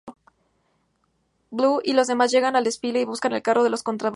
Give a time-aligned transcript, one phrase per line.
[1.51, 4.09] Blu y los demás llegan al desfile y buscan el carro de los contrabandistas.